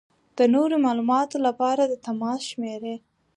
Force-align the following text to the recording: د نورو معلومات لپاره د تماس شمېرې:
د 0.37 0.39
نورو 0.53 0.75
معلومات 0.85 1.29
لپاره 1.47 1.81
د 1.87 1.93
تماس 2.05 2.39
شمېرې: 2.51 2.95